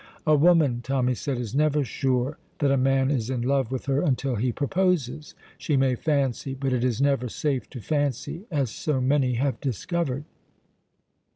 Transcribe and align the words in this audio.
"A 0.25 0.33
woman," 0.35 0.81
Tommy 0.81 1.13
said, 1.13 1.37
"is 1.37 1.53
never 1.53 1.83
sure 1.83 2.39
that 2.57 2.71
a 2.71 2.75
man 2.75 3.11
is 3.11 3.29
in 3.29 3.43
love 3.43 3.71
with 3.71 3.85
her 3.85 4.01
until 4.01 4.33
he 4.35 4.51
proposes. 4.51 5.35
She 5.59 5.77
may 5.77 5.93
fancy 5.93 6.55
but 6.55 6.73
it 6.73 6.83
is 6.83 6.99
never 6.99 7.29
safe 7.29 7.69
to 7.69 7.79
fancy, 7.79 8.45
as 8.49 8.71
so 8.71 8.99
many 8.99 9.33
have 9.35 9.61
discovered." 9.61 10.23